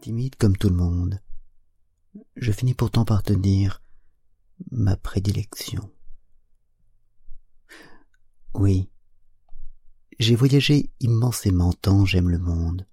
[0.00, 1.20] Timide comme tout le monde,
[2.36, 3.82] je finis pourtant par tenir
[4.70, 5.90] ma prédilection.
[8.54, 8.88] Oui,
[10.18, 12.86] j'ai voyagé immensément tant j'aime le monde,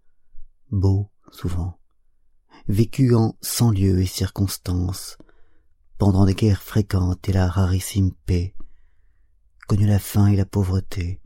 [0.71, 1.79] beau souvent,
[2.67, 5.17] vécu en cent lieux et circonstances,
[5.97, 8.55] pendant des guerres fréquentes et la rarissime paix,
[9.67, 11.21] connu la faim et la pauvreté.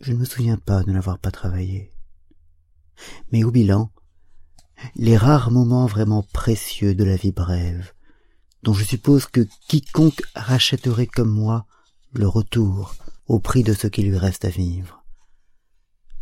[0.00, 1.94] Je ne me souviens pas de n'avoir pas travaillé.
[3.32, 3.92] Mais au bilan,
[4.94, 7.92] les rares moments vraiment précieux de la vie brève,
[8.62, 11.66] dont je suppose que quiconque rachèterait comme moi
[12.12, 12.94] le retour
[13.26, 15.04] au prix de ce qui lui reste à vivre,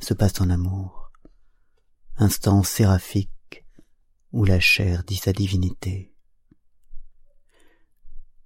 [0.00, 1.05] se passe en amour,
[2.18, 3.64] instant séraphique
[4.32, 6.14] où la chair dit sa divinité.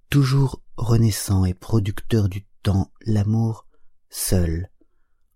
[0.09, 3.67] Toujours renaissant et producteur du temps, l'amour
[4.09, 4.69] seul,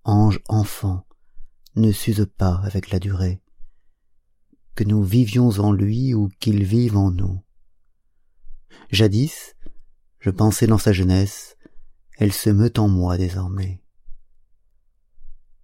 [0.04, 1.06] ange enfant,
[1.76, 3.42] ne s'use pas avec la durée,
[4.76, 7.42] que nous vivions en lui ou qu'il vive en nous.
[8.92, 9.56] Jadis,
[10.20, 11.56] je pensais dans sa jeunesse,
[12.18, 13.82] elle se meut en moi désormais.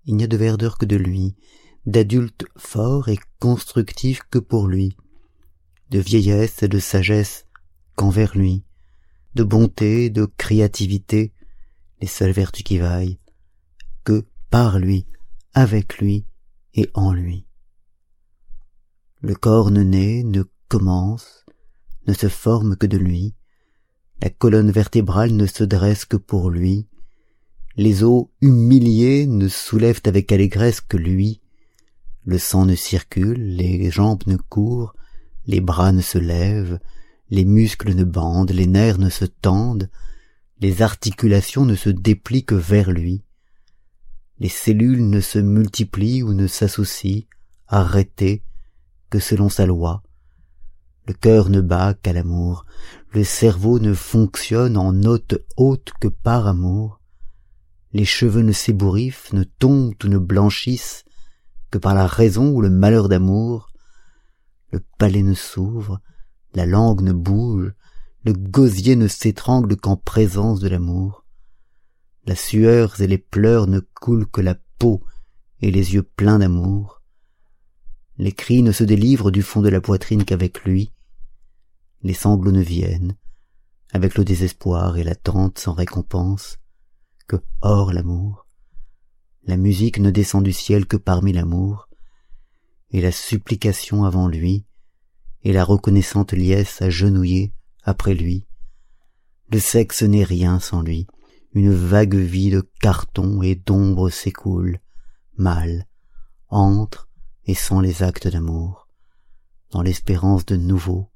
[0.06, 1.36] Il n'y a de verdeur que de lui,
[1.86, 4.96] d'adulte fort et constructif que pour lui,
[5.90, 7.48] de vieillesse et de sagesse
[7.96, 8.64] qu'envers lui,
[9.36, 11.34] de bonté, de créativité,
[12.02, 13.20] les seules vertus qui vaillent,
[14.04, 15.06] que par lui,
[15.54, 16.26] avec lui
[16.74, 17.46] et en lui.
[19.22, 21.46] Le corps ne naît, ne commence,
[22.08, 23.36] ne se forme que de lui,
[24.22, 26.88] la colonne vertébrale ne se dresse que pour lui,
[27.76, 31.42] les os humiliés ne soulèvent avec allégresse que lui,
[32.24, 34.94] le sang ne circule, les jambes ne courent,
[35.46, 36.80] les bras ne se lèvent,
[37.30, 39.90] les muscles ne bandent, les nerfs ne se tendent,
[40.60, 43.24] les articulations ne se déplient que vers lui,
[44.40, 47.24] les cellules ne se multiplient ou ne s'associent,
[47.68, 48.44] arrêtées,
[49.10, 50.04] que selon sa loi,
[51.08, 52.66] le cœur ne bat qu'à l'amour,
[53.12, 57.00] le cerveau ne fonctionne en note haute que par amour,
[57.94, 61.04] les cheveux ne s'ébouriffent, ne tombent ou ne blanchissent
[61.72, 63.72] que par la raison ou le malheur d'amour,
[64.72, 66.02] le palais ne s'ouvre,
[66.54, 67.74] la langue ne bouge,
[68.24, 71.26] le gosier ne s'étrangle qu'en présence de l'amour.
[72.26, 75.02] La sueur et les pleurs ne coulent que la peau
[75.62, 77.02] et les yeux pleins d'amour.
[78.18, 80.92] Les cris ne se délivrent du fond de la poitrine qu'avec lui,
[82.04, 83.16] les sanglots ne viennent,
[83.92, 86.60] avec le désespoir et l'attente sans récompense,
[87.28, 88.46] que hors l'amour,
[89.44, 91.90] la musique ne descend du ciel que parmi l'amour,
[92.92, 94.66] et la supplication avant lui,
[95.44, 97.54] et la reconnaissante liesse agenouillée
[97.84, 98.46] après lui.
[99.50, 101.08] Le sexe n'est rien sans lui,
[101.54, 104.80] une vague vie de carton et d'ombre s'écoule,
[105.38, 105.88] mal,
[106.50, 107.10] entre
[107.46, 108.88] et sans les actes d'amour,
[109.72, 111.10] dans l'espérance de nouveau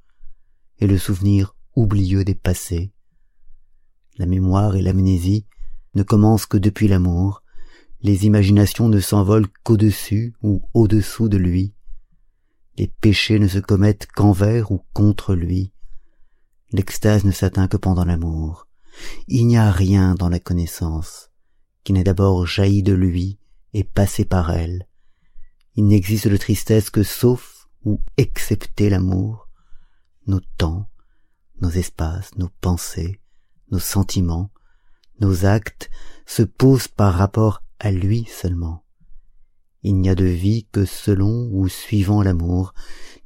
[0.80, 2.92] et le souvenir oublieux des passés.
[4.18, 5.46] La mémoire et l'amnésie
[5.94, 7.44] ne commencent que depuis l'amour,
[8.06, 11.74] les imaginations ne s'envolent qu'au-dessus ou au-dessous de lui,
[12.78, 15.74] les péchés ne se commettent qu'envers ou contre lui,
[16.72, 18.68] l'extase ne s'atteint que pendant l'amour,
[19.28, 21.32] il n'y a rien dans la connaissance
[21.84, 23.40] qui n'ait d'abord jailli de lui
[23.74, 24.88] et passé par elle,
[25.74, 29.50] il n'existe de tristesse que sauf ou excepté l'amour.
[30.28, 30.88] Nos temps,
[31.60, 33.20] nos espaces, nos pensées,
[33.72, 34.52] nos sentiments,
[35.20, 35.90] nos actes
[36.28, 38.84] se posent par rapport à lui seulement.
[39.84, 42.74] Il n'y a de vie que selon ou suivant l'amour.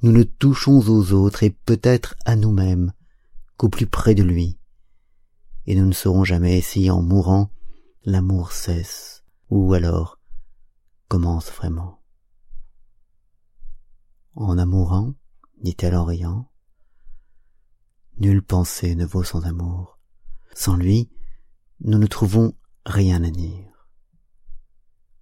[0.02, 2.94] Nous ne touchons aux autres et peut-être à nous-mêmes
[3.58, 4.60] qu'au plus près de lui.
[5.66, 7.52] Et nous ne saurons jamais si en mourant
[8.04, 10.20] l'amour cesse ou alors
[11.08, 12.00] commence vraiment
[14.40, 15.14] en amourant,
[15.62, 16.50] dit-elle en riant.
[18.20, 20.00] Nulle pensée ne vaut son amour.
[20.54, 21.10] Sans lui,
[21.82, 22.54] nous ne trouvons
[22.86, 23.69] rien à dire.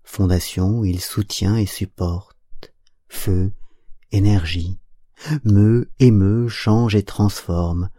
[0.09, 2.74] Fondation, il soutient et supporte,
[3.09, 3.51] feu,
[4.13, 4.80] énergie,
[5.44, 7.89] meut, émeut, change et transforme,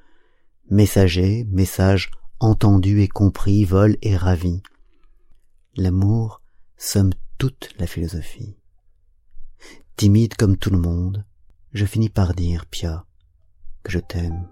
[0.71, 2.11] messager, message
[2.41, 4.63] entendu et compris, vole et ravi.
[5.77, 6.41] L'amour
[6.79, 8.57] somme toute la philosophie.
[9.97, 11.27] Timide comme tout le monde,
[11.75, 13.05] je finis par dire, Pia,
[13.83, 14.49] que je t'aime.